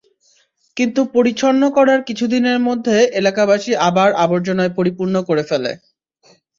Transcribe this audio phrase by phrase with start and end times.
[0.77, 5.71] কিন্তু পরিচ্ছন্ন করার কিছুদিনের মধ্যে এলাকাবাসী আবার আবর্জনায় পরিপূর্ণ করে ফেলে।